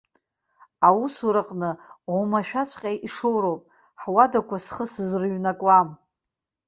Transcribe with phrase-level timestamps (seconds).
[0.87, 1.69] Аусураҟны
[2.17, 3.61] омашәаҵәҟьа ишоуроуп,
[4.01, 5.89] ҳуадақәа схы сызрҩнакуам.